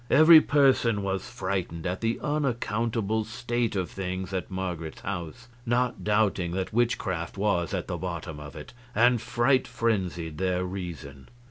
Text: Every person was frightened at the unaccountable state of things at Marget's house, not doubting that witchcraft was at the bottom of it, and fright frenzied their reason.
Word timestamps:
Every 0.09 0.41
person 0.41 1.03
was 1.03 1.29
frightened 1.29 1.85
at 1.85 2.01
the 2.01 2.19
unaccountable 2.23 3.23
state 3.23 3.75
of 3.75 3.91
things 3.91 4.33
at 4.33 4.49
Marget's 4.49 5.01
house, 5.01 5.47
not 5.63 6.03
doubting 6.03 6.53
that 6.53 6.73
witchcraft 6.73 7.37
was 7.37 7.71
at 7.71 7.87
the 7.87 7.97
bottom 7.97 8.39
of 8.39 8.55
it, 8.55 8.73
and 8.95 9.21
fright 9.21 9.67
frenzied 9.67 10.39
their 10.39 10.65
reason. 10.65 11.27